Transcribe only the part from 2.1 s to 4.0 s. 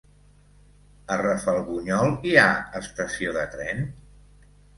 hi ha estació de tren?